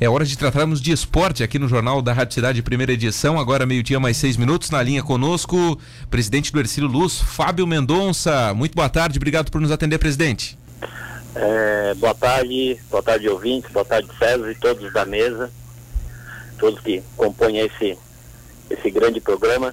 [0.00, 3.38] É hora de tratarmos de esporte aqui no Jornal da Rádio Cidade, primeira edição.
[3.38, 4.68] Agora, meio-dia, mais seis minutos.
[4.68, 5.78] Na linha conosco,
[6.10, 8.52] presidente do Ercílio Luz, Fábio Mendonça.
[8.54, 10.58] Muito boa tarde, obrigado por nos atender, presidente.
[11.36, 15.48] É, boa tarde, boa tarde, ouvintes, boa tarde, César e todos da mesa,
[16.58, 17.96] todos que compõem esse,
[18.70, 19.72] esse grande programa.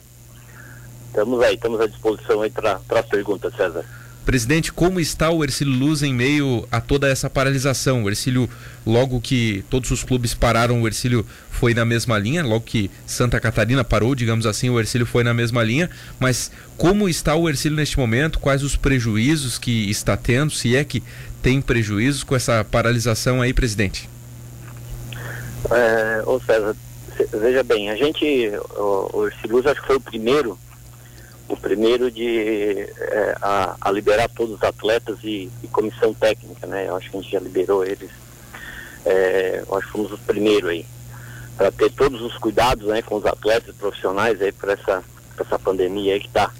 [1.07, 3.83] Estamos aí, estamos à disposição aí para as perguntas, César.
[4.25, 8.03] Presidente, como está o Ercílio Luz em meio a toda essa paralisação?
[8.03, 8.47] O Ercílio,
[8.85, 13.39] logo que todos os clubes pararam, o Ercílio foi na mesma linha, logo que Santa
[13.39, 15.89] Catarina parou, digamos assim, o Ercílio foi na mesma linha,
[16.19, 18.39] mas como está o Ercílio neste momento?
[18.39, 21.01] Quais os prejuízos que está tendo, se é que
[21.41, 24.07] tem prejuízos com essa paralisação aí, presidente?
[25.71, 26.75] É, ô César,
[27.33, 30.59] veja bem, a gente, o, o Ercílio Luz acho que foi o primeiro
[31.51, 36.87] o primeiro de é, a, a, liberar todos os atletas e, e, comissão técnica, né?
[36.87, 38.09] Eu acho que a gente já liberou eles.
[39.05, 40.85] É, que fomos os primeiros aí
[41.57, 45.03] para ter todos os cuidados, né, com os atletas profissionais aí para essa
[45.35, 46.51] pra essa pandemia aí que está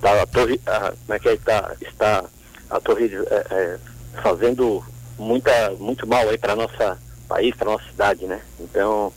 [0.00, 2.24] tá a torre, a, como é que é, tá, está
[2.70, 3.78] a torre é, é,
[4.22, 4.84] fazendo
[5.18, 8.40] muita muito mal aí para nossa país, para nossa cidade, né?
[8.60, 9.12] Então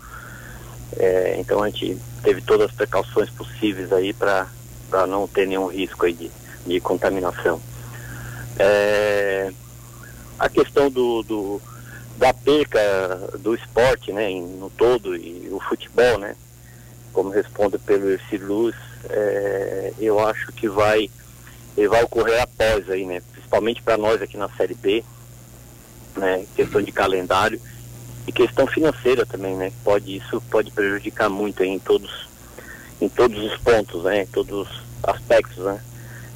[0.98, 4.48] é, então a gente teve todas as precauções possíveis aí para
[4.92, 6.30] para não ter nenhum risco aí de,
[6.68, 7.60] de contaminação.
[8.60, 9.50] É,
[10.38, 11.62] a questão do, do,
[12.18, 12.80] da perca
[13.40, 16.36] do esporte, né, no todo e o futebol, né,
[17.14, 18.76] como responde pelo Ercílio Luz,
[19.10, 21.10] é, eu acho que vai,
[21.90, 25.04] vai ocorrer após aí, né, principalmente para nós aqui na Série B,
[26.18, 27.60] né, questão de calendário
[28.28, 32.31] e questão financeira também, né, pode isso pode prejudicar muito em todos
[33.02, 35.82] em todos os pontos, né, em todos os aspectos, né?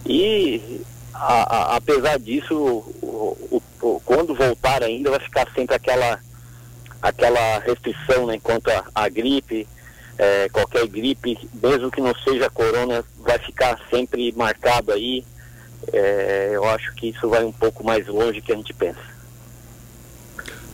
[0.06, 0.82] E
[1.14, 6.20] a, a, apesar disso, o, o, quando voltar ainda vai ficar sempre aquela
[7.02, 9.68] aquela restrição, né, quanto à gripe,
[10.18, 15.24] é, qualquer gripe, mesmo que não seja corona, vai ficar sempre marcado aí.
[15.94, 19.15] É, eu acho que isso vai um pouco mais longe que a gente pensa.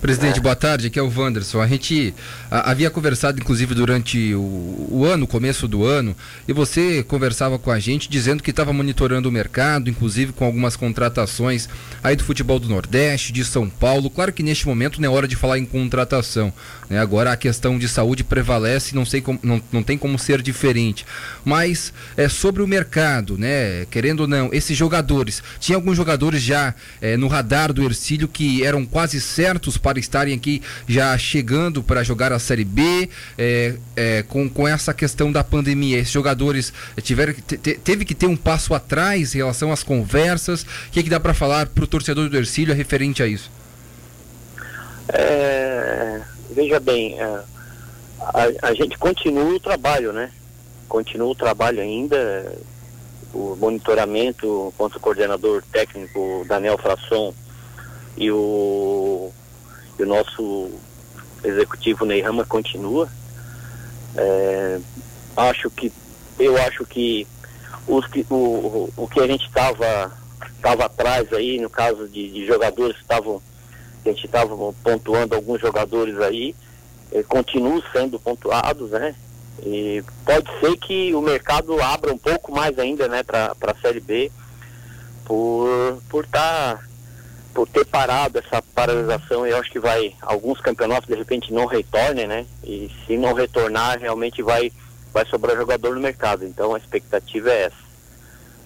[0.01, 0.88] Presidente, boa tarde.
[0.88, 1.62] Aqui é o Wanderson.
[1.62, 2.12] A gente
[2.50, 6.16] a, havia conversado, inclusive, durante o, o, ano, começo do ano,
[6.47, 10.75] e você conversava com a gente dizendo que estava monitorando o mercado, inclusive com algumas
[10.75, 11.69] contratações
[12.03, 14.09] aí do futebol do Nordeste, de São Paulo.
[14.09, 16.51] Claro que neste momento não é hora de falar em contratação.
[16.90, 17.00] Né?
[17.00, 21.06] Agora a questão de saúde prevalece, não, sei como, não, não tem como ser diferente.
[21.45, 23.85] Mas é sobre o mercado, né?
[23.91, 25.44] Querendo ou não, esses jogadores.
[25.59, 30.00] Tinha alguns jogadores já é, no radar do Ercílio que eram quase certos para para
[30.00, 35.31] estarem aqui já chegando para jogar a Série B, é, é, com, com essa questão
[35.31, 36.00] da pandemia.
[36.00, 36.72] Esses jogadores
[37.02, 40.63] tiveram te, teve que ter um passo atrás em relação às conversas.
[40.63, 43.52] O que, é que dá para falar para o torcedor do Ercílio referente a isso?
[45.09, 46.22] É,
[46.52, 47.41] veja bem, é,
[48.22, 50.31] a, a gente continua o trabalho, né?
[50.88, 52.53] Continua o trabalho ainda,
[53.34, 57.34] o monitoramento contra o coordenador técnico Daniel Frasson
[58.18, 59.00] e o
[60.01, 60.72] o nosso
[61.44, 63.09] executivo Ney Rama continua.
[64.16, 64.79] É,
[65.35, 65.91] acho que
[66.39, 67.28] eu acho que,
[67.88, 70.11] os o, o que a gente estava
[70.56, 73.41] estava atrás aí, no caso de, de jogadores estavam
[74.06, 76.56] a gente estava pontuando alguns jogadores aí,
[77.11, 79.13] eh, continuam sendo pontuados, né?
[79.63, 84.00] E pode ser que o mercado abra um pouco mais ainda, né, para a Série
[84.00, 84.31] B,
[85.23, 86.84] por por estar tá
[87.53, 92.28] por ter parado essa paralisação, eu acho que vai, alguns campeonatos de repente não retornem,
[92.28, 92.45] né?
[92.63, 94.72] E se não retornar, realmente vai,
[95.13, 96.45] vai sobrar jogador no mercado.
[96.45, 97.91] Então a expectativa é essa.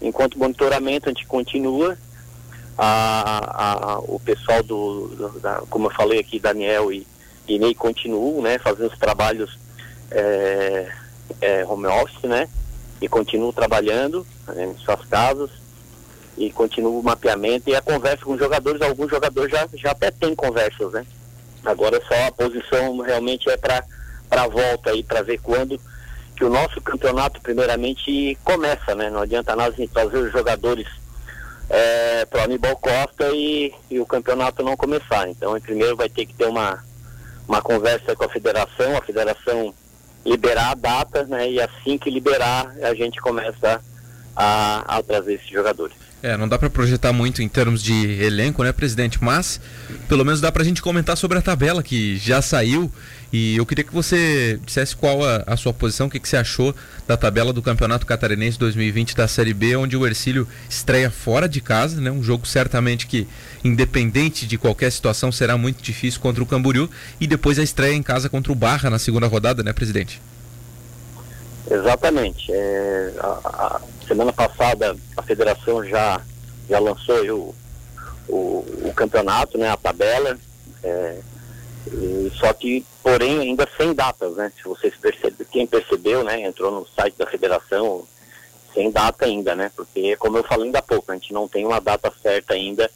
[0.01, 1.97] Enquanto monitoramento, a gente continua.
[2.77, 7.07] A, a, o pessoal do, do da, como eu falei aqui, Daniel e,
[7.47, 8.57] e Ney continuam, né?
[8.59, 9.57] Fazendo os trabalhos
[10.11, 10.91] é,
[11.39, 12.49] é, home office, né?
[13.01, 15.51] E continuam trabalhando né, em suas casas
[16.37, 20.11] e continua o mapeamento e a conversa com os jogadores, alguns jogadores já, já até
[20.11, 21.05] têm conversas, né?
[21.63, 23.83] Agora só a posição realmente é para
[24.31, 25.79] a volta aí, para ver quando
[26.35, 29.09] que o nosso campeonato primeiramente começa, né?
[29.09, 30.87] Não adianta nada a gente trazer os jogadores
[31.69, 35.29] é, para o Aníbal Costa e, e o campeonato não começar.
[35.29, 36.83] Então, primeiro vai ter que ter uma,
[37.47, 39.73] uma conversa com a federação, a federação
[40.25, 41.49] liberar a data, né?
[41.49, 43.81] E assim que liberar, a gente começa
[44.35, 46.04] a, a trazer esses jogadores.
[46.25, 49.23] É, não dá para projetar muito em termos de elenco, né, presidente?
[49.23, 49.61] Mas
[50.09, 52.91] pelo menos dá para a gente comentar sobre a tabela que já saiu.
[53.31, 56.35] E eu queria que você dissesse qual a, a sua posição, o que, que, você
[56.35, 56.73] achou
[57.07, 61.61] da tabela do Campeonato Catarinense 2020 da Série B, onde o Ercílio estreia fora de
[61.61, 62.09] casa, né?
[62.09, 63.27] Um jogo certamente que,
[63.63, 66.89] independente de qualquer situação, será muito difícil contra o Camboriú.
[67.21, 70.19] E depois a estreia em casa contra o Barra na segunda rodada, né, presidente?
[71.69, 72.51] Exatamente.
[72.51, 76.21] É, a, a, semana passada a federação já,
[76.69, 77.55] já lançou o,
[78.27, 80.37] o, o campeonato, né, a tabela.
[80.83, 81.19] É,
[81.87, 84.51] e, só que, porém, ainda sem datas, né?
[84.55, 88.07] Se vocês percebem, quem percebeu, né, entrou no site da federação
[88.73, 89.71] sem data ainda, né?
[89.75, 92.89] Porque, como eu falei ainda há pouco, a gente não tem uma data certa ainda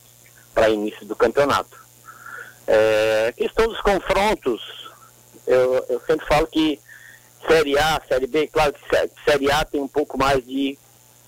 [0.53, 1.77] para início do campeonato.
[2.67, 4.61] É, questão dos confrontos,
[5.47, 6.79] eu, eu sempre falo que
[7.47, 8.81] Série A, Série B, claro que
[9.25, 10.77] Série A tem um pouco mais de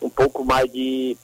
[0.01, 1.17] um pouco mais de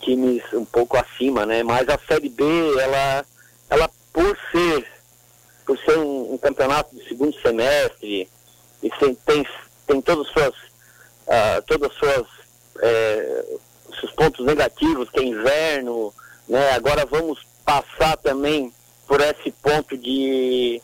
[0.00, 1.62] times um pouco acima, né?
[1.62, 2.44] Mas a Série B,
[2.80, 3.24] ela,
[3.70, 4.86] ela por ser
[5.64, 8.28] por ser um, um campeonato de segundo semestre
[8.82, 9.46] e tem, tem,
[9.86, 12.26] tem todas as suas uh, todas as suas
[12.80, 13.44] é,
[14.00, 16.12] seus pontos negativos, que é inverno,
[16.48, 16.72] né?
[16.72, 18.72] Agora vamos passar também
[19.06, 20.80] por esse ponto de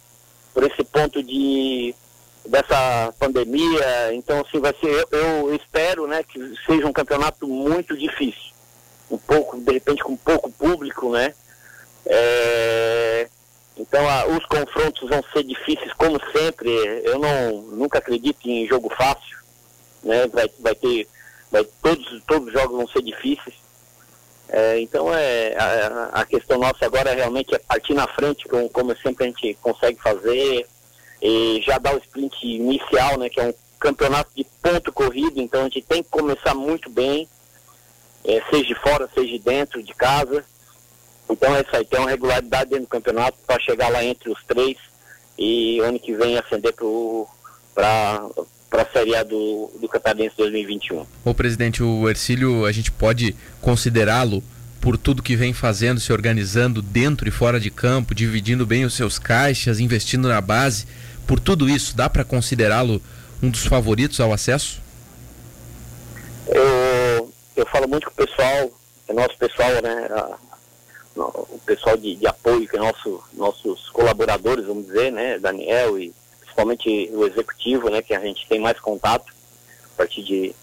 [0.54, 1.94] por esse ponto de
[2.48, 4.14] dessa pandemia.
[4.14, 8.52] Então, assim, vai ser, eu, eu, espero, né, que seja um campeonato muito difícil.
[9.10, 11.34] Um pouco, de repente, com pouco público, né?
[12.04, 13.28] É,
[13.76, 16.70] então, a, os confrontos vão ser difíceis, como sempre.
[17.04, 19.38] Eu não, nunca acredito em jogo fácil,
[20.02, 20.26] né?
[20.26, 21.08] Vai, vai ter,
[21.50, 23.56] vai, todos, todos os jogos vão ser difíceis.
[24.50, 28.96] É, então, é, a, a, questão nossa agora realmente é partir na frente, como, como
[28.96, 30.66] sempre a gente consegue fazer,
[31.20, 35.60] e já dá o sprint inicial, né, que é um campeonato de ponto corrido, então
[35.60, 37.28] a gente tem que começar muito bem,
[38.24, 40.44] é, seja de fora, seja de dentro de casa.
[41.30, 44.42] Então é isso aí, tem uma regularidade dentro do campeonato para chegar lá entre os
[44.44, 44.76] três
[45.38, 46.74] e ano que vem ascender
[47.74, 48.26] para
[48.68, 51.06] para a Série A do, do Catarinense 2021.
[51.24, 54.42] O presidente, o Ercílio, a gente pode considerá-lo
[54.80, 58.94] por tudo que vem fazendo, se organizando dentro e fora de campo, dividindo bem os
[58.94, 60.86] seus caixas, investindo na base,
[61.26, 63.02] por tudo isso, dá para considerá-lo
[63.42, 64.80] um dos favoritos ao acesso?
[66.46, 68.70] Eu, eu falo muito com o pessoal,
[69.08, 70.08] é nosso pessoal, né?
[71.16, 75.38] O pessoal de, de, apoio, que é nosso, nossos colaboradores, vamos dizer, né?
[75.38, 78.00] Daniel e principalmente o executivo, né?
[78.00, 79.32] Que a gente tem mais contato
[79.94, 80.54] a partir de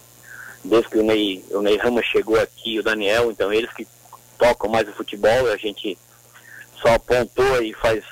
[0.64, 3.88] desde que o Ney, o Ney Ramos chegou aqui, o Daniel, então eles que
[4.38, 5.98] tocam mais o futebol, a gente
[6.82, 8.04] só apontou e faz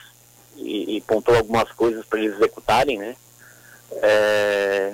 [0.58, 3.16] e, e pontou algumas coisas para eles executarem, né?
[3.92, 4.94] É,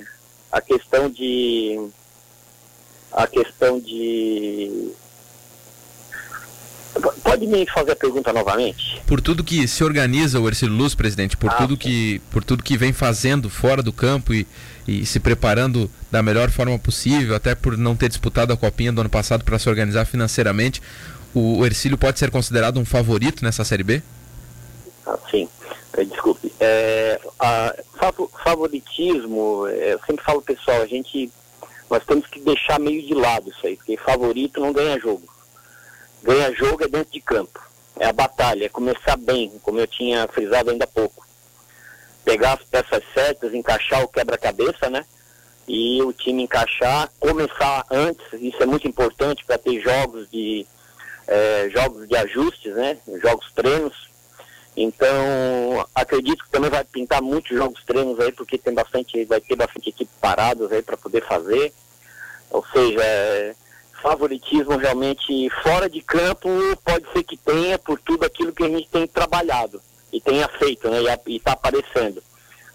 [0.51, 1.89] a questão de
[3.11, 4.93] a questão de
[7.23, 9.01] Pode me fazer a pergunta novamente?
[9.05, 12.63] Por tudo que se organiza o Ercílio Luz, presidente, por, ah, tudo que, por tudo
[12.63, 14.45] que vem fazendo fora do campo e,
[14.87, 19.01] e se preparando da melhor forma possível, até por não ter disputado a copinha do
[19.01, 20.81] ano passado para se organizar financeiramente,
[21.33, 24.01] o, Ercílio pode ser considerado um favorito nessa Série B?
[25.05, 25.47] Ah, sim.
[25.93, 26.53] É, desculpe.
[26.59, 27.75] É, a,
[28.43, 31.31] favoritismo, é, eu sempre falo pessoal, a gente
[31.89, 35.27] nós temos que deixar meio de lado isso aí, porque favorito não ganha jogo.
[36.21, 37.59] Ganha jogo é dentro de campo.
[37.99, 41.25] É a batalha, é começar bem, como eu tinha frisado ainda há pouco.
[42.23, 45.03] Pegar as peças certas, encaixar o quebra-cabeça, né?
[45.67, 50.65] E o time encaixar, começar antes, isso é muito importante para ter jogos de
[51.29, 52.97] é, jogos de ajustes, né?
[53.21, 54.09] Jogos treinos,
[54.81, 59.57] então, acredito que também vai pintar muitos jogos treinos aí, porque tem bastante, vai ter
[59.57, 61.73] bastante equipe paradas aí para poder fazer.
[62.49, 63.55] Ou seja, é,
[64.01, 66.49] favoritismo realmente fora de campo
[66.83, 69.81] pode ser que tenha por tudo aquilo que a gente tem trabalhado
[70.13, 71.01] e tenha feito, né?
[71.27, 72.23] E está aparecendo.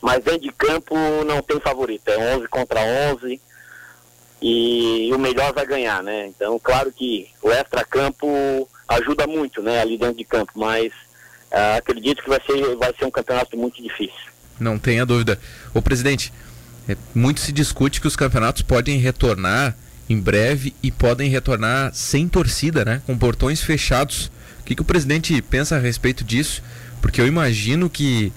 [0.00, 2.81] Mas dentro de campo não tem favorito, é 11 contra
[3.12, 3.40] 11
[4.47, 6.27] e o melhor vai ganhar, né?
[6.27, 9.81] Então, claro que o extra-campo ajuda muito, né?
[9.81, 10.93] Ali dentro de campo, mas
[11.51, 14.21] uh, acredito que vai ser, vai ser um campeonato muito difícil.
[14.61, 15.41] Não tenha dúvida.
[15.73, 16.31] O presidente,
[16.87, 19.75] é, muito se discute que os campeonatos podem retornar
[20.11, 23.01] em breve e podem retornar sem torcida, né?
[23.07, 24.31] Com portões fechados.
[24.61, 26.63] O que, que o presidente pensa a respeito disso?
[27.01, 28.31] Porque eu imagino que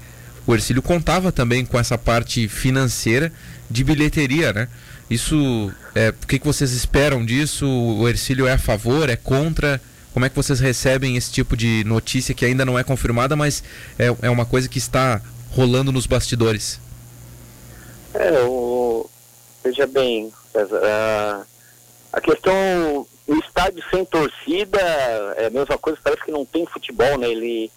[0.46, 3.30] o Ercílio contava também com essa parte financeira
[3.70, 4.68] de bilheteria, né?
[5.10, 7.68] Isso, é, o que, que vocês esperam disso?
[7.68, 9.82] O Ercílio é a favor, é contra?
[10.14, 13.64] Como é que vocês recebem esse tipo de notícia que ainda não é confirmada, mas
[13.98, 15.22] é, é uma coisa que está
[15.52, 16.80] rolando nos bastidores?
[18.14, 19.10] É, o,
[19.64, 20.32] veja bem,
[22.12, 24.80] a questão o estádio sem torcida
[25.36, 27.30] é a mesma coisa, parece que não tem futebol, né?
[27.30, 27.70] Ele,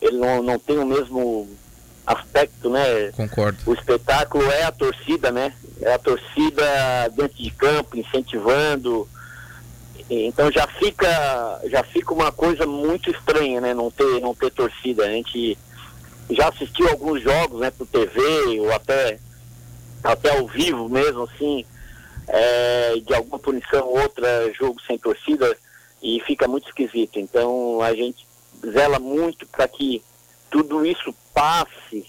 [0.00, 1.48] ele não, não tem o mesmo
[2.06, 3.12] aspecto, né?
[3.12, 3.58] Concordo.
[3.66, 5.52] O espetáculo é a torcida, né?
[5.80, 9.08] É a torcida dentro de campo, incentivando.
[10.08, 13.72] Então já fica, já fica uma coisa muito estranha, né?
[13.74, 15.04] Não ter, não ter torcida.
[15.04, 15.56] A gente
[16.34, 19.18] já assistiu alguns jogos, né, por TV ou até,
[20.02, 21.64] até ao vivo mesmo, assim,
[22.28, 25.56] é, de alguma punição ou outra, jogo sem torcida,
[26.02, 27.18] e fica muito esquisito.
[27.18, 28.26] Então a gente
[28.64, 30.02] zela muito para que
[30.50, 32.04] tudo isso passe,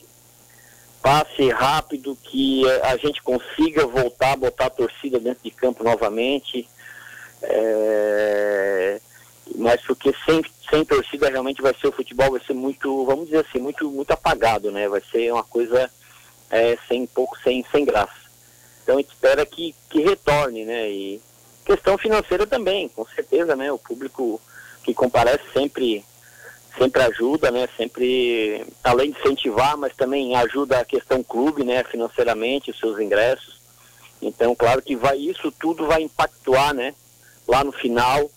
[1.01, 6.67] passe rápido, que a gente consiga voltar a botar a torcida dentro de campo novamente.
[7.41, 8.99] É,
[9.55, 13.45] mas porque sem, sem torcida realmente vai ser o futebol, vai ser muito, vamos dizer
[13.47, 14.89] assim, muito, muito apagado, né?
[14.89, 15.89] Vai ser uma coisa
[16.49, 18.29] é, sem pouco, sem, sem graça.
[18.83, 20.91] Então a gente espera que, que retorne, né?
[20.91, 21.21] E
[21.63, 23.71] questão financeira também, com certeza, né?
[23.71, 24.41] O público
[24.83, 26.03] que comparece sempre
[26.77, 27.67] sempre ajuda, né?
[27.77, 31.83] Sempre, além de incentivar, mas também ajuda a questão clube, né?
[31.83, 33.59] Financeiramente, os seus ingressos.
[34.21, 36.93] Então, claro que vai isso tudo vai impactuar, né?
[37.47, 38.29] Lá no final.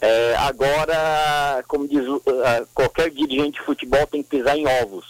[0.00, 2.22] É, agora, como diz uh,
[2.72, 5.04] qualquer dirigente de futebol tem que pisar em ovos.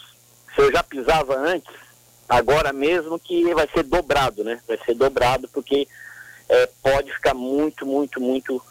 [0.55, 1.73] Se eu já pisava antes,
[2.29, 4.61] agora mesmo que vai ser dobrado, né?
[4.67, 5.87] Vai ser dobrado porque
[6.49, 8.63] é, pode ficar muito, muito, muito,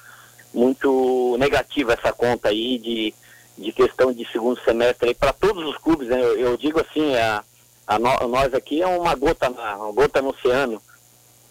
[0.54, 3.14] muito negativa essa conta aí de
[3.58, 6.20] de questão de segundo semestre para todos os clubes, né?
[6.20, 7.44] eu, eu, digo assim, a,
[7.88, 10.82] a no, nós aqui é uma gota, uma gota no oceano,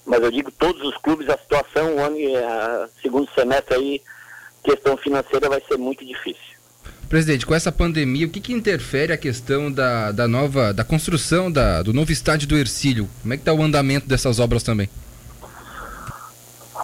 [0.04, 4.02] mas eu digo todos os clubes, a situação, o ano, a, segundo semestre aí,
[4.62, 6.56] questão financeira vai ser muito difícil.
[7.08, 11.50] Presidente, com essa pandemia, o que, que interfere a questão da, da nova, da construção
[11.50, 13.08] da, do novo estádio do Ercílio?
[13.22, 14.90] Como é que está o andamento dessas obras também?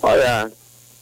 [0.00, 0.50] Olha,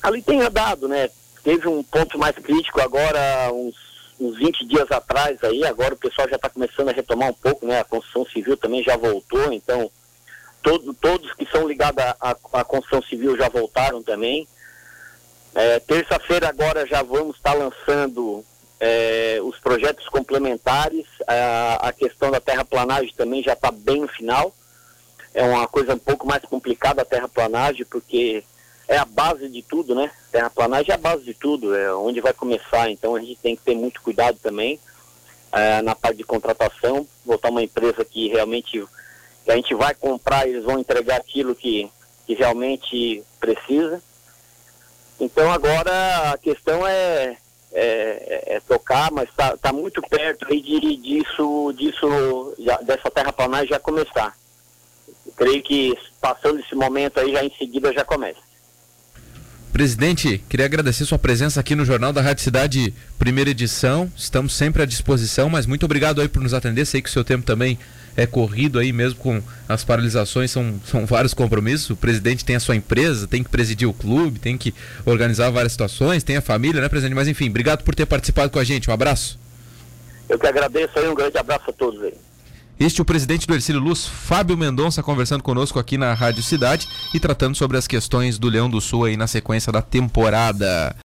[0.03, 1.11] ali tem andado, né?
[1.43, 3.90] Teve um ponto mais crítico agora, uns
[4.21, 7.67] uns 20 dias atrás aí, agora o pessoal já está começando a retomar um pouco,
[7.67, 7.81] né?
[7.81, 9.91] A construção civil também já voltou, então
[10.63, 14.47] todo, todos que são ligados à, construção civil já voltaram também.
[15.55, 18.45] É, Terça-feira agora já vamos estar tá lançando
[18.79, 24.55] é, os projetos complementares, a, a questão da terraplanagem também já está bem no final.
[25.33, 28.45] É uma coisa um pouco mais complicada a terraplanagem, porque
[28.91, 30.11] é a base de tudo, né?
[30.33, 32.91] Terraplanagem é a base de tudo, é onde vai começar.
[32.91, 34.81] Então a gente tem que ter muito cuidado também
[35.53, 38.85] é, na parte de contratação, botar uma empresa que realmente
[39.45, 41.89] que a gente vai comprar, eles vão entregar aquilo que,
[42.27, 44.03] que realmente precisa.
[45.21, 47.37] Então agora a questão é,
[47.73, 53.69] é, é tocar, mas está tá muito perto aí de, disso, disso já, dessa terraplanagem
[53.69, 54.37] já começar.
[55.25, 58.50] Eu creio que passando esse momento aí já em seguida já começa.
[59.73, 64.11] Presidente, queria agradecer sua presença aqui no Jornal da Rádio Cidade, primeira edição.
[64.17, 66.85] Estamos sempre à disposição, mas muito obrigado aí por nos atender.
[66.85, 67.79] Sei que o seu tempo também
[68.17, 71.89] é corrido aí mesmo com as paralisações, são, são vários compromissos.
[71.89, 74.75] O presidente tem a sua empresa, tem que presidir o clube, tem que
[75.07, 77.15] organizar várias situações, tem a família, né, presidente?
[77.15, 78.91] Mas enfim, obrigado por ter participado com a gente.
[78.91, 79.39] Um abraço.
[80.29, 82.15] Eu que agradeço aí, um grande abraço a todos aí.
[82.81, 86.89] Este é o presidente do Ercílio Luz, Fábio Mendonça, conversando conosco aqui na Rádio Cidade
[87.13, 90.97] e tratando sobre as questões do Leão do Sul aí na sequência da temporada.